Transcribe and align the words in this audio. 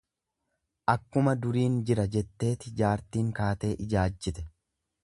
Akkuma 0.93 1.35
duriin 1.43 1.77
jira 1.91 2.07
jetteeti 2.17 2.75
jaartiin 2.83 3.31
kaatee 3.43 3.73
ijaajjite. 3.89 4.53